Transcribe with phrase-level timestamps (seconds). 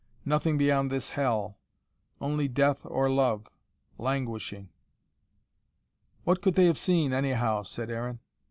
[0.25, 1.59] Nothing beyond this hell
[2.19, 3.47] only death or love
[3.99, 4.69] languishing"
[6.23, 8.19] "What could they have seen, anyhow?" said Aaron.